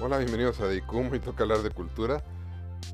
[0.00, 2.24] Hola, bienvenidos a Deicum, hoy toca hablar de cultura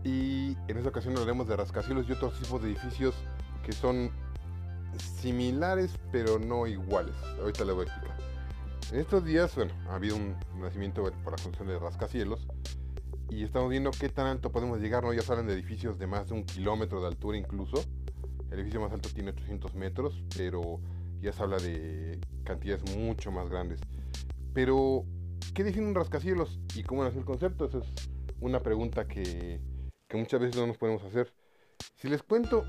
[0.05, 3.15] y en esta ocasión hablaremos de rascacielos y otros tipos de edificios
[3.65, 4.11] que son
[4.99, 7.15] similares pero no iguales.
[7.41, 8.19] Ahorita les voy a explicar.
[8.93, 12.47] En estos días, bueno, ha habido un nacimiento por la construcción de rascacielos
[13.31, 15.15] y estamos viendo qué tan alto podemos llegar, ¿no?
[15.15, 17.83] Ya salen de edificios de más de un kilómetro de altura incluso.
[18.51, 20.81] El edificio más alto tiene 800 metros, pero
[21.23, 23.81] ya se habla de cantidades mucho más grandes.
[24.53, 25.07] Pero
[25.55, 27.65] ¿Qué define un rascacielos y cómo nace el concepto?
[27.65, 29.61] Esa es una pregunta que,
[30.13, 31.33] muchas veces no nos podemos hacer.
[31.97, 32.65] Si les cuento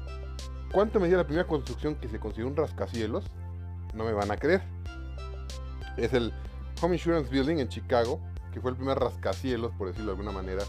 [0.74, 3.26] cuánto medía la primera construcción que se consideró un rascacielos,
[3.94, 4.64] no me van a creer.
[5.96, 6.34] Es el
[6.82, 8.20] Home Insurance Building en Chicago,
[8.52, 10.64] que fue el primer rascacielos, por decirlo de alguna manera,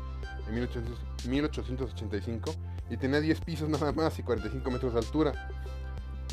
[0.48, 2.54] en 1885
[2.90, 5.48] y tenía 10 pisos nada más y 45 metros de altura.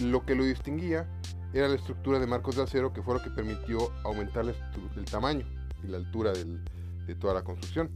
[0.02, 1.08] Lo que lo distinguía
[1.54, 5.59] era la estructura de marcos de acero que fue lo que permitió aumentar el tamaño
[5.84, 7.90] y la altura de toda la construcción.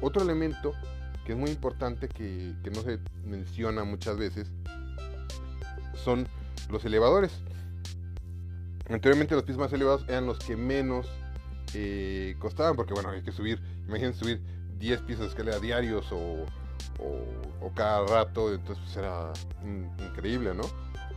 [0.00, 0.74] Otro elemento
[1.28, 4.50] que es muy importante que, no se menciona muchas veces
[6.02, 6.26] son
[6.70, 7.32] los elevadores.
[8.88, 11.06] Anteriormente los pisos más elevados eran los que menos
[11.74, 14.40] eh, costaban, porque bueno, hay que subir, imagínense subir
[14.78, 16.46] 10 pisos de escalera diarios o,
[17.74, 19.30] cada rato, entonces pues, era
[20.10, 20.62] increíble, ¿no?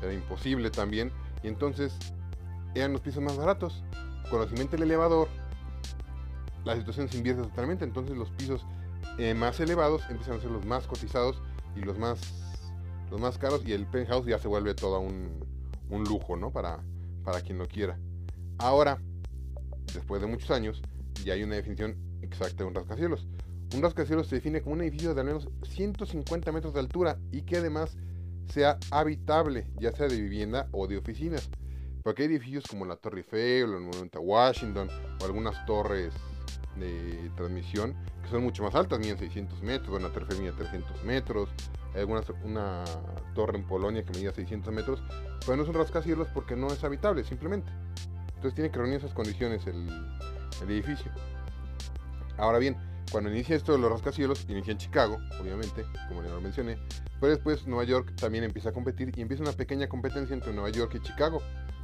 [0.01, 1.13] Era imposible también.
[1.41, 1.94] Y entonces
[2.75, 3.81] eran los pisos más baratos.
[4.29, 5.29] Conocimiento del elevador
[6.63, 8.65] la situación se invierte totalmente, entonces los pisos
[9.17, 11.41] eh, más elevados empiezan a ser los más cotizados
[11.75, 12.19] y los más,
[13.09, 15.29] los más caros y el penthouse ya se vuelve todo un,
[15.89, 16.51] un lujo, ¿no?
[16.51, 16.79] Para,
[17.23, 17.99] para quien lo quiera.
[18.57, 19.01] Ahora,
[19.93, 20.81] después de muchos años,
[21.25, 23.27] ya hay una definición exacta de un rascacielos.
[23.75, 27.43] Un rascacielos se define como un edificio de al menos 150 metros de altura y
[27.43, 27.97] que además
[28.47, 31.49] sea habitable, ya sea de vivienda o de oficinas.
[32.03, 34.89] Porque hay edificios como la Torre Eiffel, o el Monumento a Washington,
[35.21, 36.13] o algunas torres
[36.77, 41.50] de transmisión que son mucho más altas, miden 600 metros, una torre mide 300 metros,
[41.94, 42.84] hay algunas, una
[43.35, 45.03] torre en Polonia que medía 600 metros,
[45.45, 47.72] pero no son rascacielos porque no es habitable simplemente.
[48.28, 49.88] Entonces tiene que reunir esas condiciones el,
[50.62, 51.12] el edificio.
[52.38, 52.78] Ahora bien,
[53.12, 56.78] cuando inicia esto de los rascacielos, inicia en Chicago, obviamente, como ya lo mencioné,
[57.19, 60.69] pero después Nueva York también empieza a competir y empieza una pequeña competencia entre Nueva
[60.69, 61.41] York y Chicago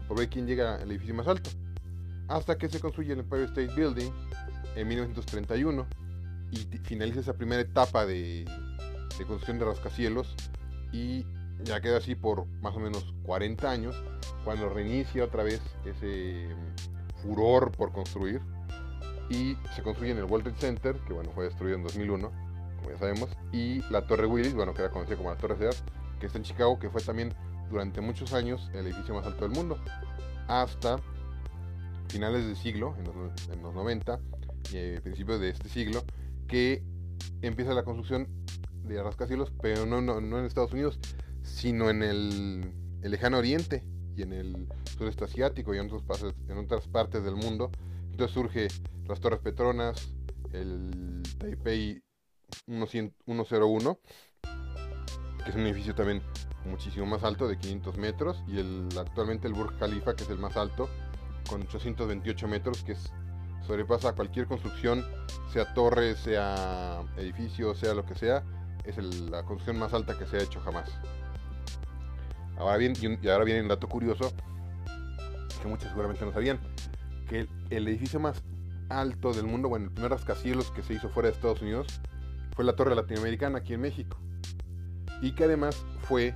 [0.08, 1.50] por ver quién llega al edificio más alto.
[2.30, 4.10] Hasta que se construye el Empire State Building,
[4.78, 5.88] en 1931
[6.52, 8.46] y finaliza esa primera etapa de,
[9.18, 10.36] construcción de rascacielos
[10.92, 11.26] y
[11.64, 13.96] ya queda así por más o menos 40 años
[14.44, 18.42] cuando reinicia otra vez ese mm, furor por construir
[19.30, 22.32] y se construye en el World Center, que bueno, fue destruido en 2001,
[22.78, 25.84] como ya sabemos, y la Torre Willis, bueno, que era conocida como la Torre Sears,
[26.20, 27.34] que está en Chicago, que fue también
[27.70, 29.78] durante muchos años el edificio más alto del mundo,
[30.48, 30.98] hasta
[32.08, 34.18] finales del siglo, en los, en los 90,
[34.74, 36.04] eh, principios de este siglo,
[36.48, 36.84] que
[37.42, 38.28] empieza la construcción
[38.84, 41.00] de rascacielos, pero no, no, no en Estados Unidos,
[41.44, 43.84] sino en el, lejano oriente
[44.16, 44.68] y en el
[44.98, 47.72] sureste asiático y en, otros en otras partes del mundo.
[48.12, 48.68] Entonces surge
[49.08, 50.14] las Torres Petronas,
[50.52, 52.02] el Taipei
[52.66, 54.00] 101,
[55.44, 56.22] que es un edificio también
[56.66, 60.40] muchísimo más alto, de 500 metros, y el, actualmente el Burj Khalifa, que es el
[60.40, 60.90] más alto,
[61.50, 63.12] con 828 metros, que es
[63.66, 65.06] sobrepasa cualquier construcción,
[65.52, 68.44] sea torre, sea edificio, sea lo que sea,
[68.84, 70.90] es la construcción más alta que se ha hecho jamás.
[72.58, 74.32] Ahora bien, y ahora viene un dato curioso,
[75.62, 76.60] que muchos seguramente no sabían,
[77.28, 78.42] que el, edificio más
[78.90, 81.88] alto del mundo, bueno, el primer rascacielos que se hizo fuera de Estados Unidos,
[82.56, 84.18] fue la Torre Latinoamericana aquí en México.
[85.22, 86.34] Y que además fue,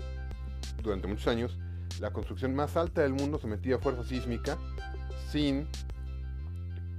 [0.84, 1.58] durante muchos años,
[2.00, 4.58] la construcción más alta del mundo sometida a fuerza sísmica
[5.30, 5.68] sin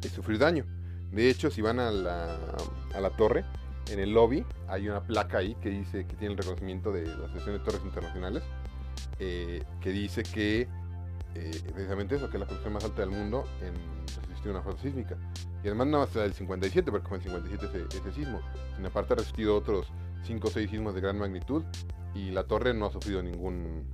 [0.09, 0.65] sufrir daño.
[1.11, 2.37] De hecho, si van a la,
[2.95, 3.45] a la torre,
[3.91, 7.25] en el lobby hay una placa ahí que dice que tiene el reconocimiento de la
[7.27, 8.43] Asociación de Torres Internacionales,
[9.19, 10.69] eh, que dice que
[11.35, 13.75] eh, precisamente eso, que es la construcción más alta del mundo en
[14.29, 15.17] resistir una fuerza sísmica.
[15.63, 18.41] Y además no hasta el 57, porque fue en 57 ese, ese sismo,
[18.77, 19.87] sino aparte ha resistido otros
[20.25, 21.63] 5 o 6 sismos de gran magnitud
[22.15, 23.85] y la torre no ha sufrido ningún,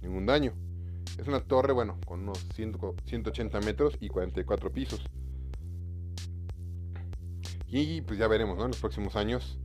[0.00, 0.52] ningún daño.
[1.18, 5.04] Es una torre, bueno, con unos 180 metros y 44 pisos.
[7.72, 8.64] Y pues ya veremos, ¿no?
[8.64, 9.58] En los próximos años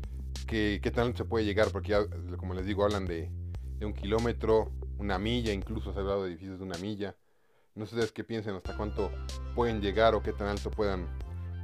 [0.48, 2.00] qué, qué tal se puede llegar, porque ya,
[2.38, 3.30] como les digo, hablan de,
[3.82, 7.18] un kilómetro, una milla, incluso se ha hablado de edificios de una milla.
[7.76, 9.12] No sé ustedes qué piensan, hasta cuánto
[9.54, 11.06] pueden llegar o qué tan alto puedan,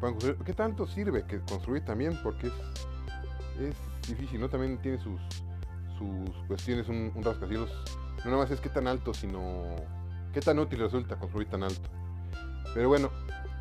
[0.01, 0.35] construir.
[0.45, 2.19] ¿Qué tanto sirve que construir también?
[2.21, 2.53] Porque es,
[3.61, 4.49] es difícil, ¿no?
[4.49, 5.21] También tiene sus,
[5.97, 7.71] sus cuestiones, un rascacielos.
[8.17, 9.77] No nada más es qué tan alto, sino
[10.33, 11.89] qué tan útil resulta construir tan alto.
[12.73, 13.09] Pero bueno,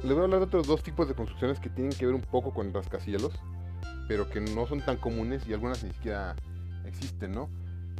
[0.03, 2.23] les voy a hablar de otros dos tipos de construcciones que tienen que ver un
[2.23, 3.33] poco con rascacielos,
[4.09, 6.35] pero que no son tan comunes y algunas ni siquiera
[6.85, 7.49] existen, ¿no?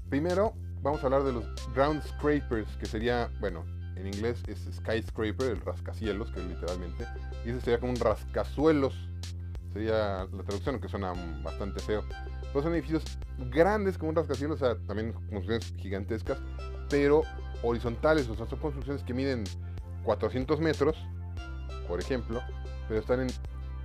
[0.09, 1.45] Primero, vamos a hablar de los
[1.75, 3.65] ground scrapers, que sería, bueno,
[3.97, 7.07] en inglés es skyscraper, el rascacielos, que literalmente,
[7.45, 8.95] y ese sería como un rascazuelos,
[9.73, 11.13] sería la traducción, que suena
[11.45, 12.03] bastante feo.
[12.53, 13.05] Pues son edificios
[13.51, 16.39] grandes como un rascacielos, o sea, también construcciones gigantescas,
[16.91, 17.23] pero
[17.63, 19.45] horizontales, o sea, son construcciones que miden
[20.03, 20.97] 400 metros,
[21.89, 22.43] por ejemplo,
[22.89, 23.29] pero están en,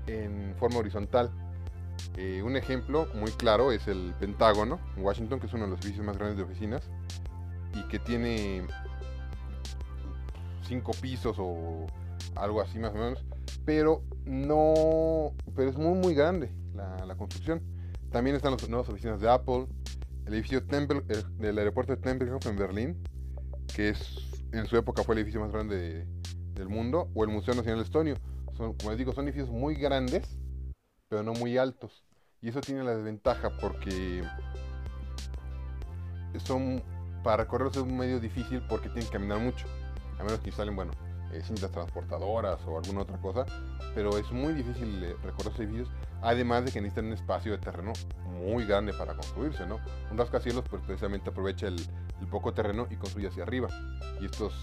[0.08, 1.32] en forma horizontal.
[2.16, 5.80] Eh, un ejemplo muy claro es el Pentágono en Washington, que es uno de los
[5.82, 6.84] edificios más grandes de oficinas
[7.74, 8.66] y que tiene
[10.68, 11.88] cinco pisos o
[12.36, 13.24] algo así más o menos,
[13.66, 17.62] pero no, pero es muy muy grande la, construcción.
[18.12, 19.68] También están las nuevas oficinas de Apple,
[20.26, 23.04] el edificio Tempel, el, del aeropuerto de Tempelhof en Berlín,
[23.76, 24.18] que es
[24.52, 26.08] en su época fue el edificio más grande
[26.58, 28.16] del mundo, o el Museo Nacional Estonio.
[28.56, 30.38] Son, como les digo, son edificios muy grandes,
[31.10, 32.04] pero no muy altos.
[32.42, 34.24] Y eso tiene la desventaja porque
[36.46, 36.84] son
[37.24, 39.66] para recorrerlos es un medio difícil porque tienen que caminar mucho.
[40.20, 40.92] A menos que instalen, bueno,
[41.34, 43.46] eh, cintas transportadoras o alguna otra cosa.
[43.94, 45.90] Pero es muy difícil eh, recorrer esos edificios.
[46.22, 47.94] Además de que necesitan un espacio de terreno
[48.26, 49.80] muy grande para construirse, ¿no?
[50.12, 51.76] Un rascacielos pues precisamente aprovecha el,
[52.22, 53.68] el poco terreno y construye hacia arriba.
[54.22, 54.54] Y estos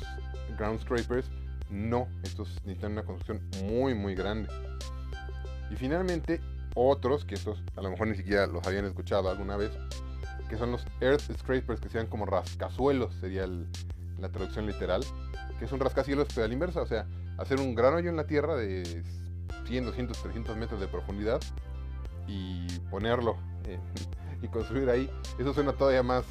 [0.57, 1.31] ground scrapers
[1.75, 4.49] no, estos necesitan una construcción muy muy grande.
[5.71, 6.41] Y finalmente
[6.75, 9.73] otros, que estos a lo mejor ni siquiera los habían escuchado alguna vez,
[10.49, 13.47] que son los earth scrapers, que sean como rascazuelos, sería
[14.19, 15.05] la traducción literal,
[15.59, 17.07] que es un rascacielos pero a la inversa, o sea,
[17.39, 19.03] hacer un gran hoyo en la tierra de
[19.67, 21.41] 100, 200, 300 metros de profundidad
[22.27, 23.37] y ponerlo
[23.67, 23.79] eh,
[24.43, 25.11] y construir ahí.
[25.39, 26.25] Eso suena todavía más,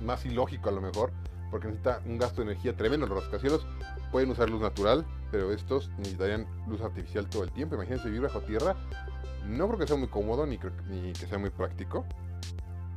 [0.00, 1.12] más ilógico a lo mejor,
[1.50, 3.06] porque necesita un gasto de energía tremendo.
[3.06, 3.66] Los rascacielos
[4.10, 7.74] pueden usar luz natural, pero estos necesitarían luz artificial todo el tiempo.
[7.74, 8.76] Imagínense vivir bajo tierra.
[9.46, 10.58] No creo que sea muy cómodo ni,
[10.88, 12.04] ni que sea muy práctico.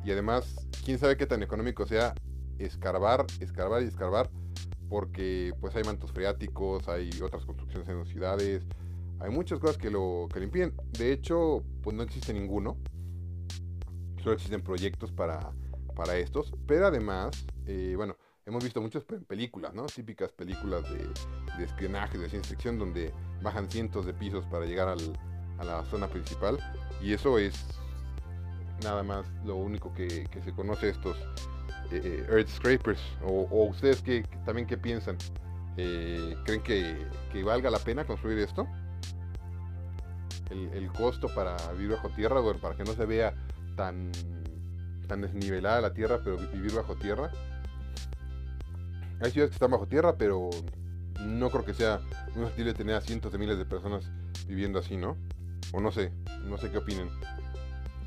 [0.03, 2.13] Y además, quién sabe qué tan económico sea
[2.57, 4.29] escarbar, escarbar y escarbar,
[4.89, 8.65] porque pues hay mantos freáticos, hay otras construcciones en las ciudades,
[9.19, 10.73] hay muchas cosas que lo, que lo impiden.
[10.97, 12.77] De hecho, pues no existe ninguno.
[14.23, 15.51] Solo existen proyectos para,
[15.95, 16.53] para estos.
[16.67, 18.15] Pero además, eh, bueno,
[18.51, 19.85] hemos visto muchas películas, ¿no?
[19.85, 20.83] Típicas películas
[21.57, 24.99] de, espionaje, de ciencia ficción, donde bajan cientos de pisos para llegar al,
[25.57, 26.59] a la zona principal.
[27.01, 27.65] Y eso es
[28.83, 31.15] nada más lo único que, se conoce estos
[31.91, 32.99] eh, Earth Scrapers.
[33.23, 35.17] O, o ustedes que, también qué piensan.
[35.77, 38.67] Eh, ¿Creen que, valga la pena construir esto?
[40.49, 43.33] El, costo para vivir bajo tierra, bueno, para que no se vea
[43.77, 44.11] tan,
[45.07, 47.31] tan desnivelada la tierra, pero vivir bajo tierra.
[49.21, 50.49] Hay ciudades que están bajo tierra, pero
[51.19, 52.01] no creo que sea
[52.35, 54.09] muy factible tener a cientos de miles de personas
[54.47, 55.15] viviendo así, ¿no?
[55.73, 56.11] O no sé,
[56.45, 57.09] no sé qué opinen.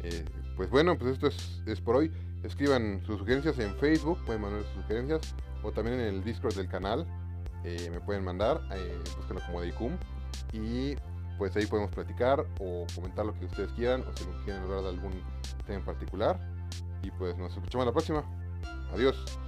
[0.03, 0.25] Eh,
[0.57, 2.13] pues bueno, pues esto es, es, por hoy.
[2.43, 6.69] Escriban sus sugerencias en Facebook, pueden mandar sus sugerencias, o también en el Discord del
[6.69, 7.07] canal.
[7.65, 9.97] Eh, me pueden mandar, eh, búsquenlo como Deicum.
[10.53, 10.97] Y
[11.39, 14.89] pues ahí podemos platicar o comentar lo que ustedes quieran, o si quieren hablar de
[14.89, 15.13] algún
[15.65, 16.39] tema en particular.
[17.03, 18.25] Y pues nos escuchamos la próxima.
[18.93, 19.44] Adiós.